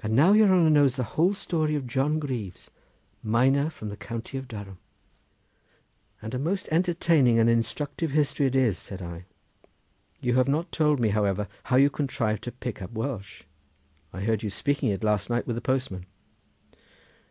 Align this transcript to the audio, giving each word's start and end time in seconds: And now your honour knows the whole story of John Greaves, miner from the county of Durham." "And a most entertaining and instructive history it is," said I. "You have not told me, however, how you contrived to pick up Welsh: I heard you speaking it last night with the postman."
And 0.00 0.16
now 0.16 0.32
your 0.32 0.46
honour 0.50 0.70
knows 0.70 0.96
the 0.96 1.02
whole 1.12 1.34
story 1.34 1.74
of 1.74 1.86
John 1.86 2.18
Greaves, 2.18 2.70
miner 3.22 3.68
from 3.68 3.90
the 3.90 3.94
county 3.98 4.38
of 4.38 4.48
Durham." 4.48 4.78
"And 6.22 6.32
a 6.32 6.38
most 6.38 6.70
entertaining 6.72 7.38
and 7.38 7.50
instructive 7.50 8.12
history 8.12 8.46
it 8.46 8.56
is," 8.56 8.78
said 8.78 9.02
I. 9.02 9.26
"You 10.22 10.36
have 10.36 10.48
not 10.48 10.72
told 10.72 11.00
me, 11.00 11.10
however, 11.10 11.48
how 11.64 11.76
you 11.76 11.90
contrived 11.90 12.44
to 12.44 12.50
pick 12.52 12.80
up 12.80 12.92
Welsh: 12.92 13.42
I 14.10 14.22
heard 14.22 14.42
you 14.42 14.48
speaking 14.48 14.88
it 14.88 15.04
last 15.04 15.28
night 15.28 15.46
with 15.46 15.56
the 15.56 15.60
postman." 15.60 16.06